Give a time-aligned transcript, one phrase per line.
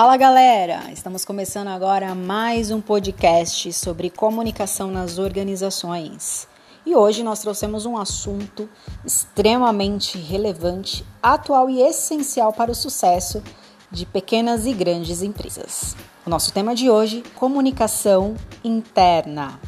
[0.00, 0.92] Fala galera!
[0.92, 6.46] Estamos começando agora mais um podcast sobre comunicação nas organizações.
[6.86, 8.68] E hoje nós trouxemos um assunto
[9.04, 13.42] extremamente relevante, atual e essencial para o sucesso
[13.90, 15.96] de pequenas e grandes empresas.
[16.24, 19.58] O nosso tema de hoje: comunicação interna.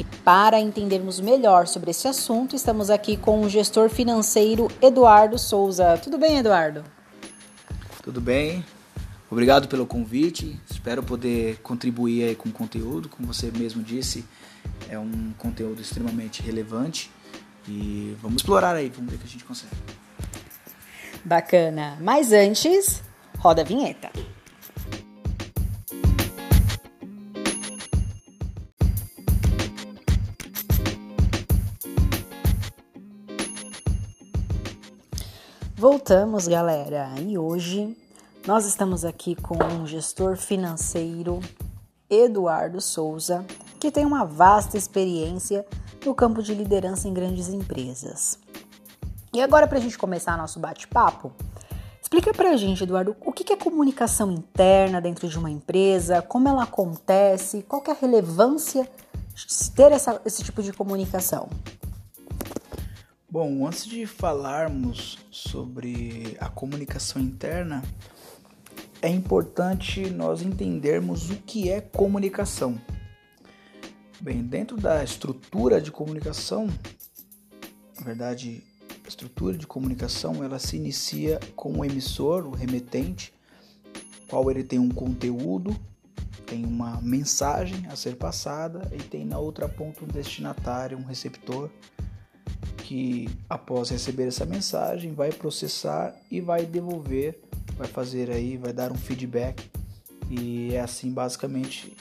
[0.00, 6.00] E para entendermos melhor sobre esse assunto, estamos aqui com o gestor financeiro Eduardo Souza.
[6.02, 6.82] Tudo bem, Eduardo?
[8.02, 8.64] Tudo bem.
[9.34, 10.56] Obrigado pelo convite.
[10.70, 13.08] Espero poder contribuir aí com o conteúdo.
[13.08, 14.24] Como você mesmo disse,
[14.88, 17.10] é um conteúdo extremamente relevante.
[17.66, 19.74] E vamos explorar aí, vamos ver o que a gente consegue.
[21.24, 21.98] Bacana.
[22.00, 23.02] Mas antes,
[23.36, 24.08] roda a vinheta.
[35.74, 37.12] Voltamos, galera.
[37.20, 37.96] E hoje
[38.46, 41.40] nós estamos aqui com um gestor financeiro,
[42.10, 43.44] Eduardo Souza,
[43.80, 45.64] que tem uma vasta experiência
[46.04, 48.38] no campo de liderança em grandes empresas.
[49.32, 51.32] E agora, para a gente começar nosso bate-papo,
[52.02, 56.46] explica para a gente, Eduardo, o que é comunicação interna dentro de uma empresa, como
[56.46, 58.86] ela acontece, qual é a relevância
[59.34, 61.48] de ter essa, esse tipo de comunicação.
[63.28, 67.82] Bom, antes de falarmos sobre a comunicação interna,
[69.04, 72.80] é importante nós entendermos o que é comunicação.
[74.18, 76.68] Bem, dentro da estrutura de comunicação,
[77.98, 78.64] na verdade,
[79.04, 83.34] a estrutura de comunicação ela se inicia com o emissor, o remetente,
[84.26, 85.76] qual ele tem um conteúdo,
[86.46, 91.68] tem uma mensagem a ser passada e tem na outra ponta um destinatário, um receptor
[92.78, 97.38] que após receber essa mensagem vai processar e vai devolver
[97.76, 99.70] vai fazer aí, vai dar um feedback
[100.30, 101.96] e é assim basicamente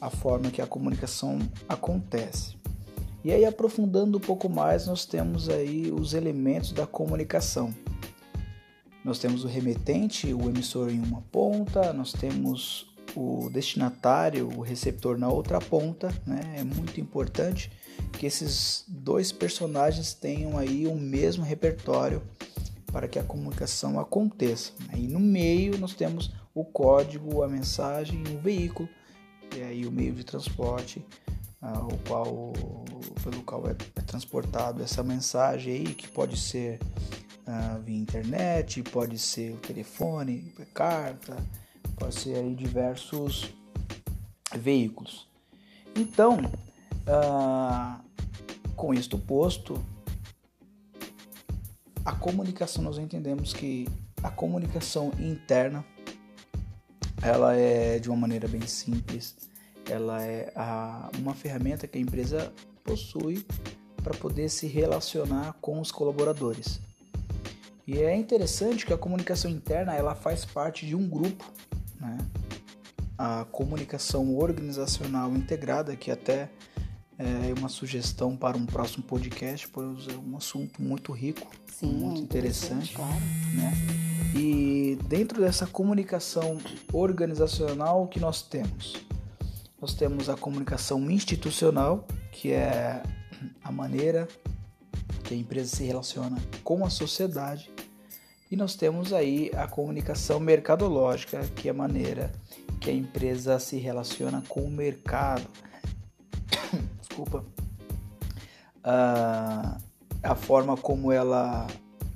[0.00, 2.56] a forma que a comunicação acontece.
[3.24, 7.74] E aí aprofundando um pouco mais, nós temos aí os elementos da comunicação.
[9.04, 12.86] Nós temos o remetente, o emissor em uma ponta, nós temos
[13.16, 16.40] o destinatário, o receptor na outra ponta, né?
[16.56, 17.70] É muito importante
[18.12, 22.22] que esses dois personagens tenham aí o mesmo repertório
[22.92, 24.72] para que a comunicação aconteça.
[24.94, 28.88] E no meio nós temos o código, a mensagem, o veículo,
[29.56, 31.04] e aí o meio de transporte,
[31.62, 32.52] uh, o qual,
[33.22, 36.80] pelo qual é, é, transportado essa mensagem aí, que pode ser
[37.46, 41.36] uh, via internet, pode ser o telefone, carta,
[41.96, 43.54] pode ser aí diversos
[44.56, 45.28] veículos.
[45.94, 46.38] Então,
[47.06, 48.02] uh,
[48.74, 49.84] com isto posto,
[52.08, 53.86] a comunicação nós entendemos que
[54.22, 55.84] a comunicação interna
[57.20, 59.36] ela é de uma maneira bem simples
[59.90, 62.50] ela é a, uma ferramenta que a empresa
[62.82, 63.44] possui
[64.02, 66.80] para poder se relacionar com os colaboradores
[67.86, 71.44] e é interessante que a comunicação interna ela faz parte de um grupo
[72.00, 72.16] né?
[73.18, 76.48] a comunicação organizacional integrada que até
[77.18, 82.20] é uma sugestão para um próximo podcast, pois é um assunto muito rico, Sim, muito
[82.20, 83.12] interessante, claro.
[83.54, 83.72] né?
[84.36, 86.58] E dentro dessa comunicação
[86.92, 88.94] organizacional, o que nós temos?
[89.80, 93.02] Nós temos a comunicação institucional, que é
[93.64, 94.28] a maneira
[95.24, 97.70] que a empresa se relaciona com a sociedade,
[98.50, 102.32] e nós temos aí a comunicação mercadológica, que é a maneira
[102.80, 105.46] que a empresa se relaciona com o mercado
[107.18, 107.44] desculpa,
[108.84, 109.78] a,
[110.22, 111.66] a forma como ela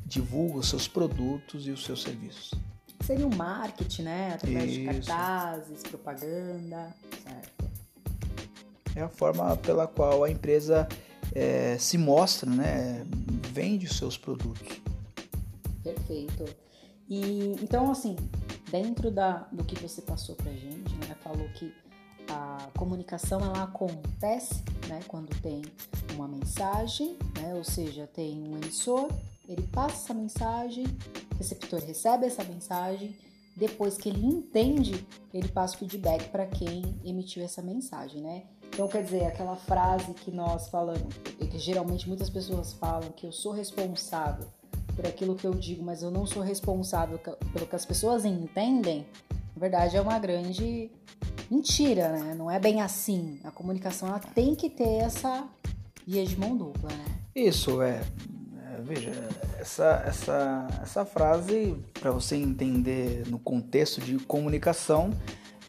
[0.07, 2.53] divulga os seus produtos e os seus serviços.
[3.01, 4.35] Seria o marketing, né?
[4.35, 4.81] Através Isso.
[4.81, 7.71] de cartazes, propaganda, certo?
[8.95, 10.87] É a forma pela qual a empresa
[11.35, 13.05] é, se mostra, né?
[13.53, 14.81] Vende os seus produtos.
[15.83, 16.45] Perfeito.
[17.09, 18.15] E então, assim,
[18.71, 21.17] dentro da, do que você passou pra gente, né?
[21.25, 21.75] Falou que
[22.33, 25.63] a comunicação ela acontece né, quando tem
[26.15, 29.11] uma mensagem, né, ou seja, tem um emissor,
[29.49, 30.85] ele passa essa mensagem,
[31.35, 33.17] o receptor recebe essa mensagem,
[33.55, 38.45] depois que ele entende, ele passa o feedback para quem emitiu essa mensagem, né?
[38.69, 43.33] Então, quer dizer, aquela frase que nós falamos, que geralmente muitas pessoas falam que eu
[43.33, 44.47] sou responsável
[44.97, 49.07] por aquilo que eu digo, mas eu não sou responsável pelo que as pessoas entendem,
[49.55, 50.91] na verdade é uma grande
[51.53, 52.35] mentira, né?
[52.35, 53.39] Não é bem assim.
[53.45, 55.47] A comunicação ela tem que ter essa
[56.07, 57.05] via de mão dupla, né?
[57.37, 58.03] Isso, é.
[58.73, 59.13] é veja,
[59.61, 65.11] essa, essa, essa frase, para você entender no contexto de comunicação,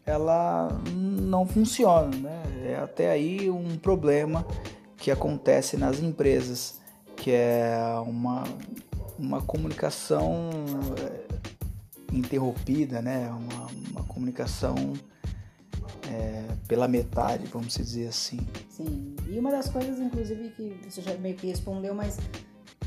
[0.06, 2.42] ela não funciona, né?
[2.64, 4.46] É até aí um problema
[4.96, 6.80] que acontece nas empresas,
[7.14, 7.76] que é
[8.06, 8.44] uma,
[9.18, 10.48] uma comunicação
[10.98, 13.28] é, interrompida, né?
[13.28, 14.94] Uma, uma comunicação
[16.10, 18.40] é, pela metade, vamos dizer assim.
[18.68, 22.18] Sim, e uma das coisas, inclusive, que você já meio que respondeu, mas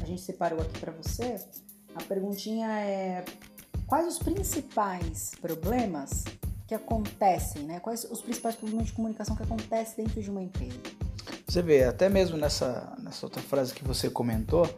[0.01, 1.39] a gente separou aqui para você,
[1.95, 3.25] a perguntinha é
[3.87, 6.23] quais os principais problemas
[6.67, 7.79] que acontecem, né?
[7.79, 10.77] Quais os principais problemas de comunicação que acontecem dentro de uma empresa?
[11.47, 14.69] Você vê, até mesmo nessa, nessa outra frase que você comentou,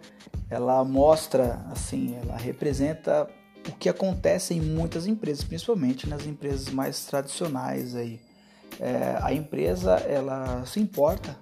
[0.50, 3.28] ela mostra, assim, ela representa
[3.68, 8.20] o que acontece em muitas empresas, principalmente nas empresas mais tradicionais aí.
[8.80, 11.38] É, a empresa ela se importa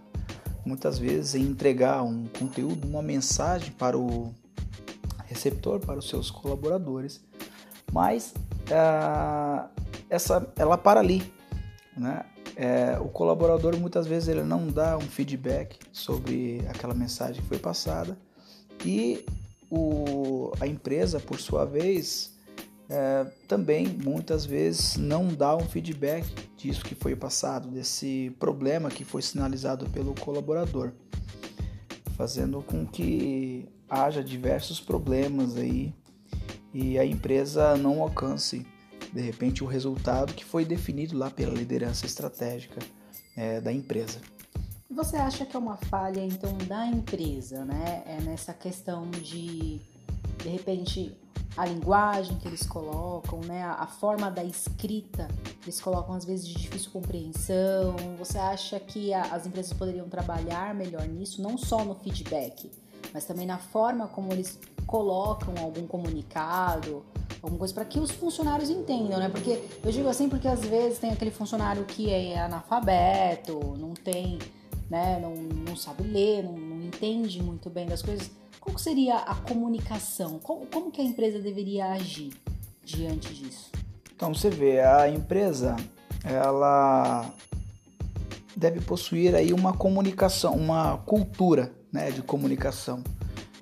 [0.66, 4.34] muitas vezes em entregar um conteúdo, uma mensagem para o
[5.25, 7.22] receptor, para os seus colaboradores,
[7.92, 8.34] mas
[8.69, 9.63] é,
[10.10, 11.31] essa, ela para ali,
[11.95, 12.25] né?
[12.56, 17.60] É, o colaborador muitas vezes ele não dá um feedback sobre aquela mensagem que foi
[17.60, 18.18] passada
[18.84, 19.24] e
[19.69, 22.37] o, a empresa, por sua vez,
[22.89, 26.25] é, também muitas vezes não dá um feedback
[26.56, 30.94] disso que foi passado, desse problema que foi sinalizado pelo colaborador,
[32.16, 35.94] fazendo com que haja diversos problemas aí
[36.74, 38.66] e a empresa não alcance
[39.13, 42.80] de repente o resultado que foi definido lá pela liderança estratégica
[43.36, 44.19] é, da empresa.
[44.89, 48.04] Você acha que é uma falha então da empresa, né?
[48.06, 49.81] É nessa questão de
[50.44, 51.18] de repente
[51.57, 53.63] a linguagem que eles colocam, né?
[53.63, 55.27] A forma da escrita
[55.63, 57.95] eles colocam às vezes de difícil compreensão.
[58.19, 62.71] Você acha que a, as empresas poderiam trabalhar melhor nisso, não só no feedback,
[63.13, 67.04] mas também na forma como eles colocam algum comunicado,
[67.42, 69.27] alguma coisa para que os funcionários entendam, né?
[69.27, 74.38] Porque eu digo assim porque às vezes tem aquele funcionário que é analfabeto, não tem
[74.89, 79.36] né, não, não sabe ler, não, não entende muito bem das coisas, qual seria a
[79.36, 80.39] comunicação?
[80.39, 82.33] Como, como que a empresa deveria agir
[82.83, 83.71] diante disso?
[84.15, 85.75] Então você vê, a empresa
[86.24, 87.31] ela
[88.56, 93.04] deve possuir aí uma comunicação, uma cultura né, de comunicação,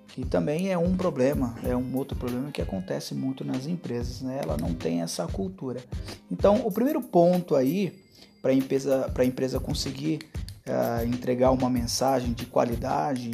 [0.07, 4.39] que também é um problema, é um outro problema que acontece muito nas empresas, né?
[4.41, 5.83] Ela não tem essa cultura.
[6.31, 8.01] Então, o primeiro ponto aí
[8.41, 10.19] para a empresa, empresa conseguir
[10.65, 13.29] uh, entregar uma mensagem de qualidade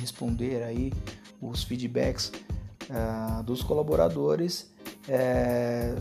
[0.00, 0.92] responder aí
[1.40, 2.32] os feedbacks
[2.90, 4.70] uh, dos colaboradores
[5.08, 5.94] é,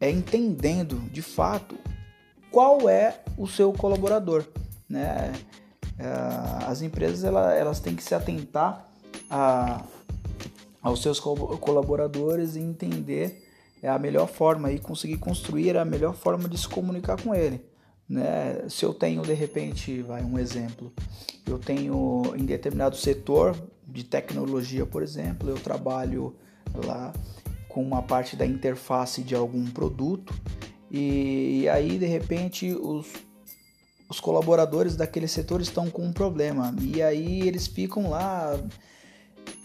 [0.00, 1.76] é, entendendo de fato
[2.50, 4.44] qual é o seu colaborador,
[4.88, 5.32] né?
[5.98, 8.88] Uh, as empresas elas, têm que se atentar
[9.28, 9.84] a,
[10.80, 13.44] aos seus colaboradores e entender
[13.82, 17.60] a melhor forma e conseguir construir a melhor forma de se comunicar com ele.
[18.08, 18.64] Né?
[18.68, 20.92] Se eu tenho de repente, vai um exemplo,
[21.46, 23.56] eu tenho em determinado setor
[23.86, 26.34] de tecnologia, por exemplo, eu trabalho
[26.74, 27.12] lá
[27.68, 30.34] com uma parte da interface de algum produto
[30.90, 33.06] e, e aí de repente os,
[34.08, 38.58] os colaboradores daquele setor estão com um problema e aí eles ficam lá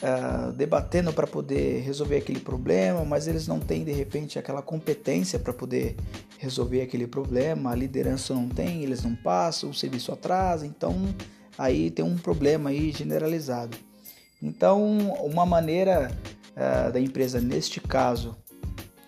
[0.02, 5.40] uh, debatendo para poder resolver aquele problema, mas eles não têm de repente aquela competência
[5.40, 5.96] para poder
[6.38, 10.96] resolver aquele problema, a liderança não tem, eles não passam, o serviço atrasa, então
[11.58, 13.78] aí tem um problema aí generalizado.
[14.42, 16.12] Então, uma maneira
[16.52, 18.36] uh, da empresa neste caso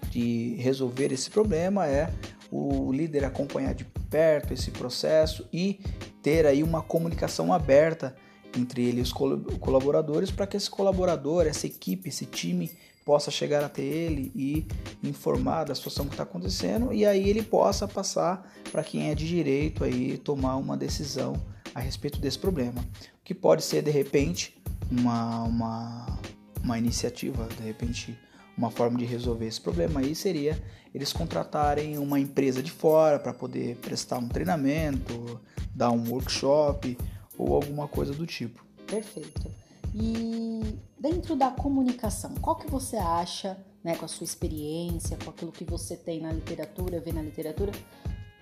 [0.09, 2.09] de resolver esse problema é
[2.49, 5.79] o líder acompanhar de perto esse processo e
[6.21, 8.15] ter aí uma comunicação aberta
[8.55, 12.71] entre ele e os colaboradores para que esse colaborador, essa equipe, esse time
[13.05, 14.65] possa chegar até ele e
[15.03, 19.27] informar da situação que está acontecendo e aí ele possa passar para quem é de
[19.27, 21.35] direito aí tomar uma decisão
[21.73, 22.83] a respeito desse problema,
[23.23, 24.57] que pode ser de repente
[24.89, 26.19] uma, uma,
[26.63, 28.17] uma iniciativa, de repente
[28.57, 30.59] uma forma de resolver esse problema aí seria
[30.93, 35.41] eles contratarem uma empresa de fora para poder prestar um treinamento,
[35.75, 36.97] dar um workshop
[37.37, 38.63] ou alguma coisa do tipo.
[38.87, 39.51] Perfeito.
[39.93, 45.51] E dentro da comunicação, qual que você acha, né, com a sua experiência, com aquilo
[45.51, 47.71] que você tem na literatura, vê na literatura,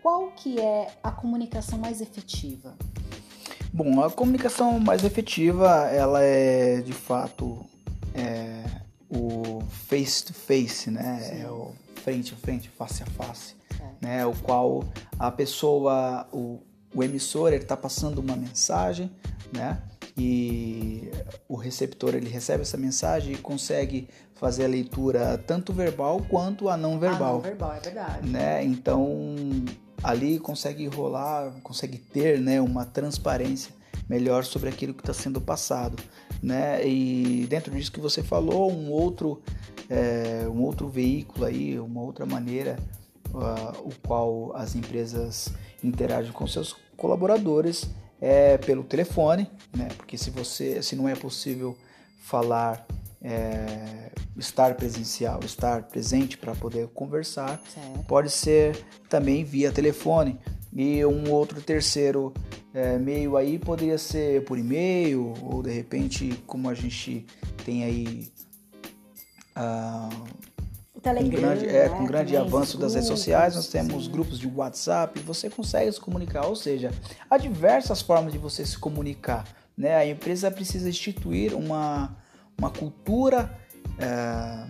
[0.02, 2.76] qual que é a comunicação mais efetiva?
[3.72, 7.66] Bom, a comunicação mais efetiva, ela é de fato
[8.14, 8.64] é,
[9.10, 11.20] o face to face, né?
[11.22, 11.42] Sim.
[11.42, 14.06] É o frente a frente, face a face, é.
[14.06, 14.26] né?
[14.26, 14.84] O qual
[15.18, 16.60] a pessoa, o,
[16.94, 19.12] o emissor ele está passando uma mensagem,
[19.52, 19.82] né?
[20.16, 21.10] E
[21.50, 26.78] o, receptor ele recebe essa mensagem e consegue fazer a leitura tanto verbal quanto a
[26.78, 27.32] não verbal.
[27.32, 28.30] A não verbal, é verdade.
[28.30, 28.64] Né?
[28.64, 29.36] Então
[30.04, 33.74] ali consegue rolar, consegue ter né, uma transparência
[34.08, 36.02] melhor sobre aquilo que está sendo passado.
[36.44, 36.86] Né?
[36.86, 39.42] E dentro disso que você falou, um outro,
[39.90, 42.78] é, um outro veículo aí, uma outra maneira
[43.34, 45.50] uh, o qual as empresas
[45.84, 47.90] interagem com seus colaboradores
[48.22, 49.90] é pelo telefone, né?
[49.98, 51.78] Porque se você, se não é possível
[52.22, 52.88] falar,
[53.22, 58.06] é, estar presencial, estar presente para poder conversar, certo.
[58.08, 60.40] pode ser também via telefone.
[60.72, 62.34] E um outro terceiro
[62.74, 67.26] é, meio aí poderia ser por e-mail ou de repente como a gente
[67.66, 68.32] tem aí
[69.58, 70.26] uh,
[71.04, 74.12] Telegram, com grande, é, com né, grande avanço das redes sociais, nós temos sim.
[74.12, 76.92] grupos de WhatsApp, você consegue se comunicar, ou seja,
[77.30, 79.46] há diversas formas de você se comunicar.
[79.78, 79.96] Né?
[79.96, 82.16] A empresa precisa instituir uma,
[82.58, 83.54] uma cultura
[84.00, 84.66] é,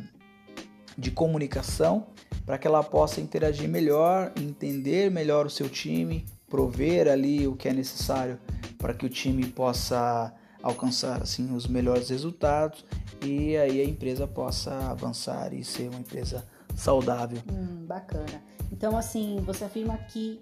[0.97, 2.07] de comunicação
[2.45, 7.69] para que ela possa interagir melhor, entender melhor o seu time, prover ali o que
[7.69, 8.39] é necessário
[8.79, 12.83] para que o time possa alcançar assim os melhores resultados
[13.23, 17.39] e aí a empresa possa avançar e ser uma empresa saudável.
[17.51, 18.43] Hum, bacana.
[18.71, 20.41] Então, assim, você afirma que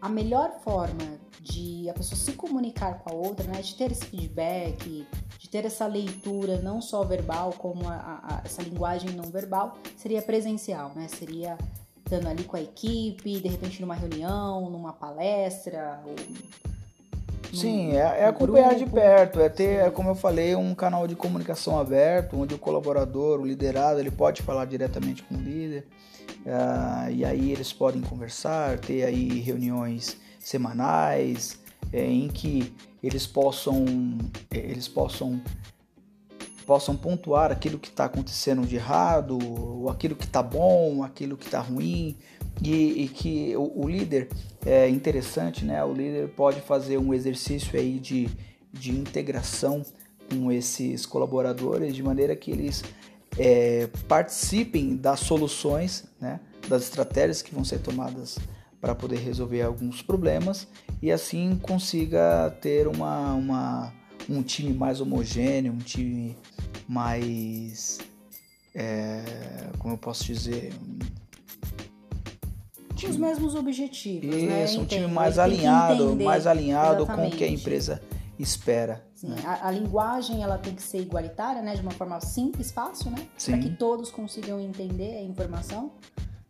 [0.00, 4.04] a melhor forma de a pessoa se comunicar com a outra, né, de ter esse
[4.06, 5.06] feedback,
[5.38, 10.22] de ter essa leitura não só verbal como a, a, essa linguagem não verbal, seria
[10.22, 11.08] presencial, né?
[11.08, 11.56] Seria
[12.04, 16.14] estando ali com a equipe, de repente numa reunião, numa palestra, ou
[17.52, 18.84] Sim, é, é acompanhar grupo.
[18.84, 22.58] de perto, é ter, é, como eu falei, um canal de comunicação aberto, onde o
[22.58, 25.86] colaborador, o liderado, ele pode falar diretamente com o líder,
[26.44, 31.58] uh, e aí eles podem conversar, ter aí reuniões semanais,
[31.92, 32.72] é, em que
[33.02, 33.84] eles possam,
[34.50, 35.40] é, eles possam
[36.66, 41.46] possam pontuar aquilo que está acontecendo de errado, ou aquilo que está bom, aquilo que
[41.46, 42.16] está ruim,
[42.60, 44.28] e, e que o, o, líder
[44.64, 45.82] é interessante, né?
[45.84, 48.28] O líder pode fazer um exercício aí de,
[48.72, 49.82] de integração
[50.28, 52.82] com esses colaboradores de maneira que eles
[53.38, 56.40] é, participem das soluções, né?
[56.68, 58.38] Das estratégias que vão ser tomadas
[58.80, 60.66] para poder resolver alguns problemas
[61.00, 63.92] e assim consiga ter uma, uma
[64.28, 66.36] um time mais homogêneo, um time
[66.88, 67.98] mais
[68.76, 69.22] é,
[69.78, 70.72] como eu posso dizer,
[72.94, 73.10] time.
[73.10, 74.82] os mesmos objetivos, Isso, né?
[74.82, 77.30] um time mais alinhado, mais alinhado Exatamente.
[77.30, 78.02] com o que a empresa
[78.38, 79.02] espera.
[79.14, 79.36] Sim, né?
[79.46, 81.74] a, a, linguagem ela tem que ser igualitária, né?
[81.74, 83.26] De uma forma simples, fácil, né?
[83.42, 85.92] Para que todos consigam entender a informação,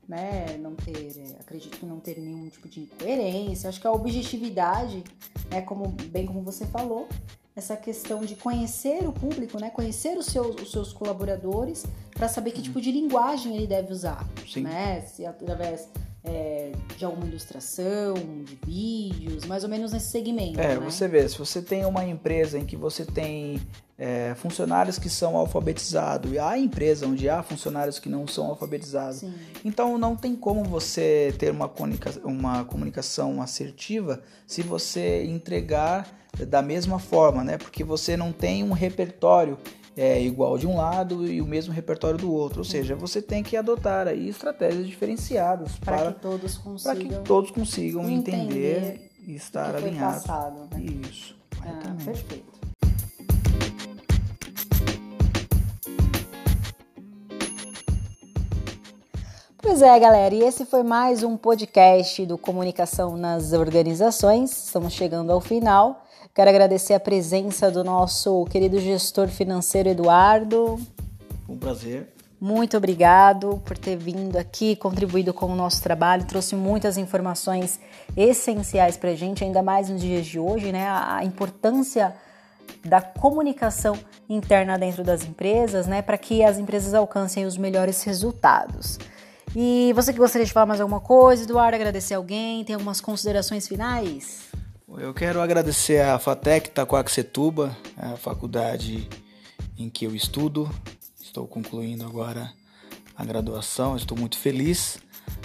[0.08, 0.58] né?
[0.58, 3.68] Não ter, é, acredito que não ter nenhum tipo de incoerência.
[3.68, 5.04] Acho que a objetividade,
[5.48, 5.62] né?
[5.62, 7.08] Como bem como você falou,
[7.56, 9.70] essa questão de conhecer o público, né?
[9.70, 12.64] Conhecer os seus, os seus colaboradores para saber que uhum.
[12.64, 14.60] tipo de linguagem ele deve usar, Sim.
[14.60, 15.00] né?
[15.00, 15.88] Se através
[16.26, 18.14] é, de alguma ilustração,
[18.44, 20.60] de vídeos, mais ou menos nesse segmento.
[20.60, 20.78] É, né?
[20.78, 23.60] você vê, se você tem uma empresa em que você tem
[23.98, 29.20] é, funcionários que são alfabetizados e há empresa onde há funcionários que não são alfabetizados,
[29.20, 29.34] Sim.
[29.64, 36.08] então não tem como você ter uma, comunica uma comunicação assertiva se você entregar
[36.48, 37.56] da mesma forma, né?
[37.56, 39.56] Porque você não tem um repertório
[39.96, 42.58] é igual de um lado e o mesmo repertório do outro.
[42.58, 47.14] Ou seja, você tem que adotar aí estratégias diferenciadas para, para que todos consigam, que
[47.26, 50.22] todos consigam entender, entender e estar alinhados.
[50.22, 50.82] Passado, né?
[50.82, 51.34] Isso.
[51.62, 52.55] Ah, perfeito.
[59.78, 64.50] Pois é, galera, e esse foi mais um podcast do Comunicação nas Organizações.
[64.50, 66.02] Estamos chegando ao final.
[66.34, 70.80] Quero agradecer a presença do nosso querido gestor financeiro Eduardo.
[71.46, 72.10] Um prazer.
[72.40, 77.78] Muito obrigado por ter vindo aqui, contribuído com o nosso trabalho, trouxe muitas informações
[78.16, 80.88] essenciais para a gente, ainda mais nos dias de hoje, né?
[80.88, 82.16] A importância
[82.82, 83.94] da comunicação
[84.26, 86.00] interna dentro das empresas, né?
[86.00, 88.98] Para que as empresas alcancem os melhores resultados.
[89.58, 93.66] E você que gostaria de falar mais alguma coisa, Eduardo, agradecer alguém, tem algumas considerações
[93.66, 94.50] finais?
[94.98, 99.08] Eu quero agradecer a FATEC Taquaquecetuba, a faculdade
[99.78, 100.70] em que eu estudo.
[101.18, 102.52] Estou concluindo agora
[103.16, 104.98] a graduação, estou muito feliz.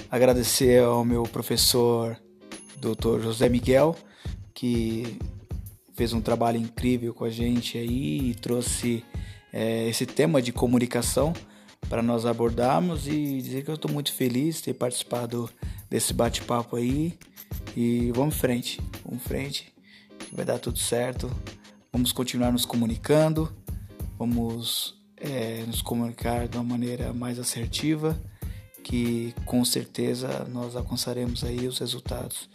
[0.09, 2.17] Agradecer ao meu professor,
[2.81, 3.21] Dr.
[3.21, 3.95] José Miguel,
[4.53, 5.17] que
[5.93, 9.05] fez um trabalho incrível com a gente aí e trouxe
[9.53, 11.31] é, esse tema de comunicação
[11.91, 15.49] para nós abordarmos e dizer que eu estou muito feliz de ter participado
[15.89, 17.19] desse bate-papo aí
[17.75, 19.73] e vamos em frente, vamos em frente,
[20.17, 21.29] que vai dar tudo certo.
[21.91, 23.53] Vamos continuar nos comunicando
[24.17, 28.17] vamos é, nos comunicar de uma maneira mais assertiva,
[28.83, 32.47] que com certeza nós alcançaremos aí os resultados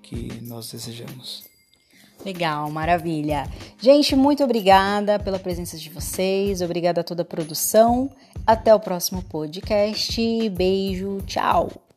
[0.00, 1.57] que nós desejamos.
[2.24, 3.48] Legal, maravilha.
[3.80, 8.10] Gente, muito obrigada pela presença de vocês, obrigada a toda a produção.
[8.46, 10.48] Até o próximo podcast.
[10.50, 11.87] Beijo, tchau.